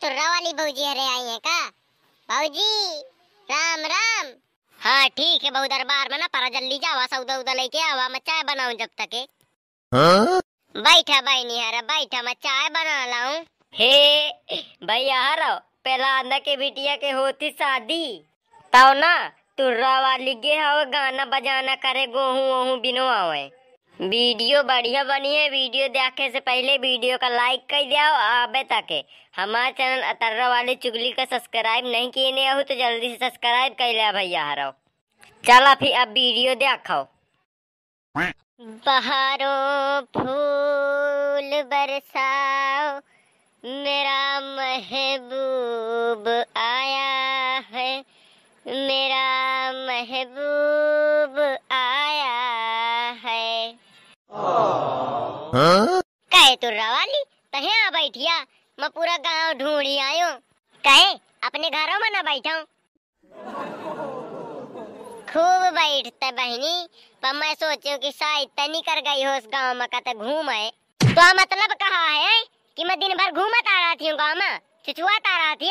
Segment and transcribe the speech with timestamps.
[0.00, 1.58] तुर्रा वाली भौजी हरे आई है का?
[2.28, 3.00] भौजी
[3.48, 4.32] राम राम।
[4.80, 8.18] हाँ ठीक है बहु दरबार में ना परा जल्दी जावा सौदा उदा लेके आवा मैं
[8.28, 9.26] चाय बनाऊँ जब तक है?
[10.74, 13.42] बैठा बहनी हरा बैठा मैं चाय बना लाऊं।
[13.74, 14.28] हे
[14.86, 18.04] भैया हरो पहला आंदा के बिटिया के होती शादी।
[18.72, 19.16] तो ना
[19.58, 23.44] तुर्रा वाली गे हव गाना बजाना करे गोहू वोहू बिनवावे
[24.00, 28.88] वीडियो बढ़िया बनी है, वीडियो देखे से पहले वीडियो का लाइक कर दिया आबे तक।
[29.36, 33.92] हमारा चैनल अतर्रा वाली चुगली का सब्सक्राइब नहीं किए हो तो जल्दी से सब्सक्राइब कर
[33.92, 34.70] लिया भैया हरो
[35.44, 37.00] चला फिर अब वीडियो देखो
[38.86, 43.00] बहारों फूल बरसाओ,
[43.64, 46.28] मेरा महबूब
[46.58, 47.92] आया है,
[48.66, 49.26] मेरा
[49.86, 51.38] महबूब
[51.72, 52.40] आया
[53.24, 53.80] है
[56.32, 57.22] कहे तुर्रा वाली
[57.52, 58.34] तहे आ बैठिया।
[58.78, 60.28] मैं पूरा गाँव ढूंढी आयो।
[60.84, 61.12] कहे,
[61.44, 62.54] अपने घरों में ना बैठा
[65.32, 66.86] खूब बैठते बहनी,
[67.22, 70.70] पर मैं सोचू कि शायद तनी कर गई हो उस गाँव में कत घूम। आए
[71.00, 72.42] तो मतलब कहा है
[72.76, 75.70] कि मैं दिन भर घूमत आ रहा थी गाँव में चुचुआत आ रहा थी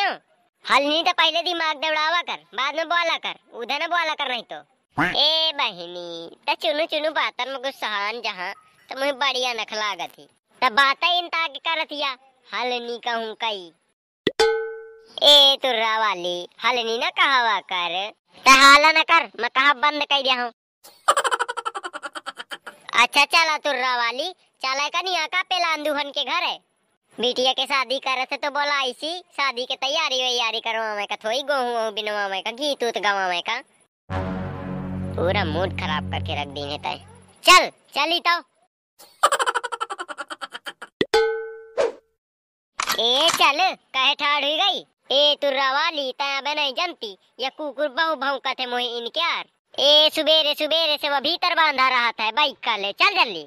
[0.66, 4.30] हल नहीं तो पहले दिमाग दौड़ावा कर, बाद में बोला कर, उधर न बोला कर
[4.30, 4.59] नहीं तो।
[4.98, 7.80] ए बहनी, त चुनू चुनु बातन में कुछ
[8.23, 8.53] जहाँ
[8.90, 10.28] तो मुझे बढ़िया नख लागत थी
[10.62, 12.09] तब बात इन करतिया
[12.48, 13.62] हल नहीं कहूँ कई।
[15.23, 17.95] ए तुर्रा वाली हल नहीं ना कहावा कर।
[18.45, 20.52] त हाला न कर, मैं कहा बंद कर दिया हूँ।
[22.94, 24.31] अच्छा चला तुर्रा वाली
[24.62, 26.44] चला का नहीं आका पेला अंदुहन के घर?
[26.44, 26.58] है
[27.18, 31.16] बिटिया के शादी करे थे तो बोला ऐसी शादी के तैयारी वैयारी करवा मैं का
[31.25, 33.62] थोड़ी गोहूं वोहूं बिनवा में का गीत उत गवा में का।
[35.16, 37.03] पूरा मूड खराब करके रख दी तय
[37.46, 38.40] चल, चली तो।
[43.02, 43.60] ए चल
[43.96, 44.80] कहे ठाड़ हुई गई।
[45.12, 49.46] ए तुर्रा वाली तय नहीं जनती। या कुकुर बहु बहु कथे मोहे इनके यार
[49.80, 53.44] ए सुबेरे सुबेरे से वो भीतर बांधा रहा था बाइक का ले चल जल्दी।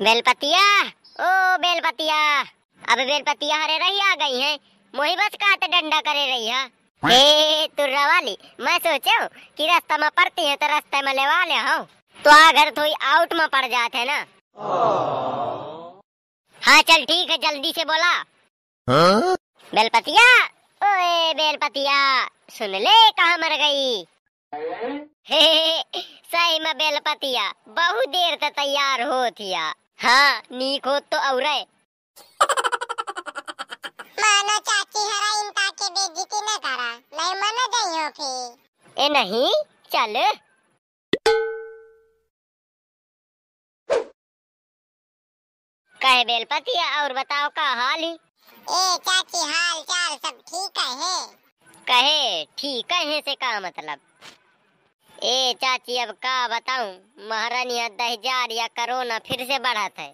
[0.00, 2.18] बेलपतिया ओ बेलपतिया।
[2.82, 4.54] अब बेलपतिया हरे रही आ गई है।
[4.94, 6.64] मोही बस काट डंडा करे रही है।
[7.02, 11.62] ए तुर्रा वाली मैं सोचो कि रास्ता में पड़ती है तो रास्ते में लेवा ले
[11.68, 11.86] हूँ।
[12.18, 14.24] तो आ घर थोड़ी आउट में पड़ जाते है ना।
[16.62, 18.12] हाँ चल ठीक है जल्दी से बोला।
[18.88, 20.24] बेलपतिया
[20.80, 21.98] ओए बेलपतिया
[22.56, 23.86] सुन ले कहा मर गई।
[25.28, 25.44] हे
[26.32, 27.44] सही में बेलपतिया
[27.78, 29.62] बहुत देर तक तैयार हो थिया।
[30.00, 31.44] हाँ नीक हो तो और
[34.20, 39.50] मानो चाची हरा इनका के बेइज्जती न करा नहीं मन गई हो फिर ए नहीं
[39.94, 40.14] चल।
[46.00, 48.16] कहे बेलपतिया और बताओ का हाल ही?
[48.64, 51.26] ए चाची हाल चाल सब ठीक है
[51.86, 53.98] कहे ठीक है से का मतलब?
[55.22, 56.92] ए चाची अब का बताऊँ?
[57.30, 60.08] महारानी दहजार या कोरोना फिर से बढ़ा था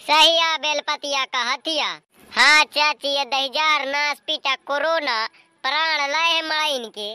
[0.00, 1.88] सही आ बेलपतिया का हथिया।
[2.32, 5.26] हाँ चाची ये दहजार नास पीटा कोरोना
[5.64, 7.10] प्राण लाए माइन के।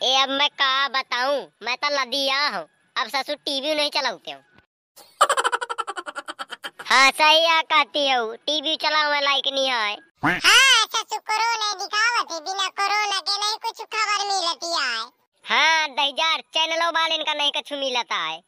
[0.00, 1.40] ए अब मैं का बताऊँ?
[1.62, 4.42] मैं तो लदिया हूँ। अब ससुर टीवी नहीं चलाते हूँ।
[6.94, 9.94] हाँ सही आ कहती हूँ। टीवी चलावे लायक नहीं है।
[10.24, 15.00] हाँ ससु कोरोना दिखावत है। बिना कोरोना के नहीं कुछ खबर मिलती है
[15.44, 18.38] हाँ दहजार चैनलों वाले इनका नहीं कुछ मिलता है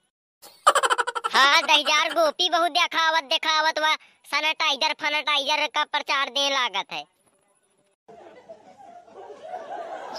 [1.34, 3.94] हाँ दहजार गोपी बहुत दिखावत दिखावत व
[4.30, 7.04] सैनिटाइजर फैनिटाइजर का प्रचार दे लागत है।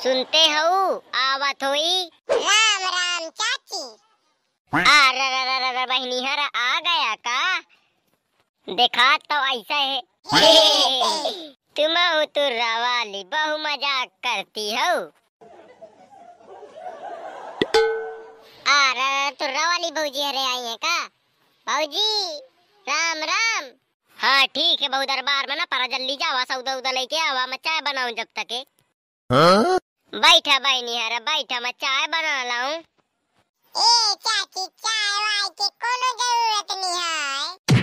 [0.04, 1.04] सुनते हो?
[1.16, 2.10] आवत होई?
[2.32, 3.84] राम राम चाची।
[4.74, 7.57] आ र र र र बहनी हर आ गया का?
[8.68, 10.00] देखा तो ऐसा है।
[11.78, 14.90] तुम हो तुर्रा वाली बहु मज़ाक करती हो।
[18.68, 20.98] आ र र तुर्रा वाली भौजी हरे आई है का?
[21.68, 22.40] भौजी
[22.86, 23.72] राम राम।
[24.20, 27.58] हाँ ठीक है बहु दरबार में ना परा जल्दी जावा सौदा उदा लेके आवा मैं
[27.64, 28.64] चाय बनाऊँ जब तक है?
[30.14, 32.76] बैठा बहनी हरा बैठा मैं चाय बना लाऊं।
[33.76, 35.68] ए चाची चाय वाय के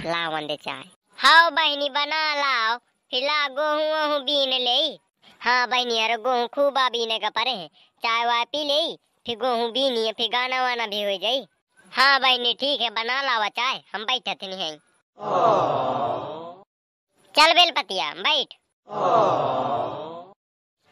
[0.04, 0.84] है लाओ अंदे चाय।
[1.18, 2.78] हाँ बहनी, बना लाओ।
[3.10, 4.98] फिर ला वोहूं बीन ले।
[5.40, 7.68] हाँ बहनी, अरे गोहूं खूब बीने का परे है।
[8.02, 8.96] चाय वाय पी ले।
[9.26, 11.46] फिर गेहूँ बीनी है, फिर गाना वाना भी हो जाई
[11.92, 14.76] हाँ बहनी, ठीक है, बना लावा चाय। हम बैठे थे नहीं
[17.34, 18.54] चल बेलपतिया बैठ।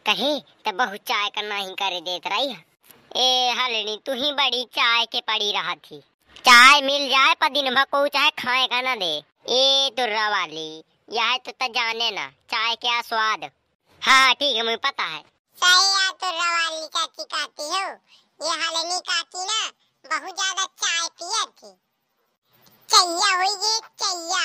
[0.06, 2.56] कहीं तो बहुत चाय का नहीं करे देत रही।
[3.16, 6.02] ए, हलनी, तू ही बड़ी चाय के पड़ी रहा थी।
[6.44, 9.10] चाय मिल जाए पर दिन भर को चाहे खाए का ना दे।
[9.50, 10.70] ए तुर्रा वाली
[11.08, 13.44] यह तो त जाने ना चाय क्या स्वाद?
[14.02, 15.20] हाँ ठीक है मुझे पता है।
[15.58, 17.84] सही या तुर्रा वाली चाची कहती हो।
[18.40, 19.60] ये हलनी काकी ना
[20.04, 21.70] बहुत ज़्यादा चाय पिया थी।
[22.88, 24.44] चैया हुई ये चैया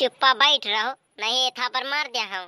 [0.00, 0.90] चुप्पा बैठ रहो
[1.20, 2.46] नहीं था पर मार दिया हूँ।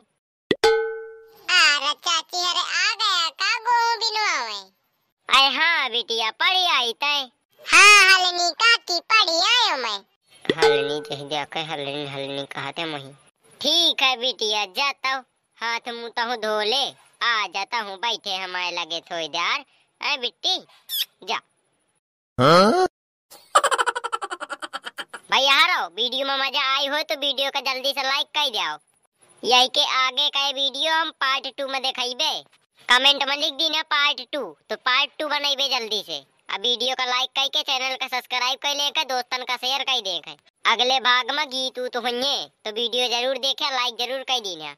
[5.41, 7.21] अरे हाँ बिटिया पढ़ी आई तय
[7.65, 10.01] हाँ हलनी काकी पढ़ी आयो मैं।
[10.45, 13.13] हलनी जही जाकर हलनी हलनी कहते मही।
[13.61, 15.25] ठीक है बिटिया जाता हूँ।
[15.59, 16.83] हाथ मुँह तो धो ले
[17.23, 19.65] आ जाता हूँ बैठे हमारे लगे थोड़ी देर।
[20.01, 20.59] अरे बिट्टी
[21.31, 21.41] जा।
[25.31, 28.53] भाई आ रहो वीडियो में मज़ा आई हो तो वीडियो का जल्दी से लाइक कर
[28.61, 28.79] जाओ
[29.43, 32.33] यही के आगे का वीडियो हम पार्ट टू में दिखाइबे।
[32.89, 34.41] कमेंट में लिख दीना पार्ट टू
[34.71, 36.17] तो पार्ट टू बनाइबे जल्दी से।
[36.55, 40.35] अब वीडियो का लाइक करके चैनल का सब्सक्राइब कर लेकर दोस्तन का शेयर कर देखे
[40.65, 44.75] अगले भाग में गीत तो होंगे तो वीडियो ज़रूर देखे लाइक ज़रूर कर दीना।